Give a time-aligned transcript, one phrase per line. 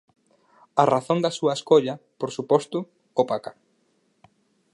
[0.81, 2.77] A razón da súa escolla, por suposto,
[3.21, 3.51] opaca.